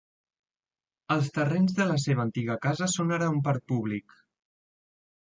Els 1.15 1.27
terrenys 1.35 1.75
de 1.79 1.85
la 1.89 1.97
seva 2.03 2.23
antiga 2.27 2.55
casa 2.63 2.87
són 2.93 3.13
ara 3.19 3.27
un 3.35 3.43
parc 3.49 3.67
públic. 3.73 4.17